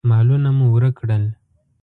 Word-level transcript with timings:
مالونه 0.09 0.49
مو 0.57 0.65
ورک 0.73 0.93
کړل. 0.99 1.23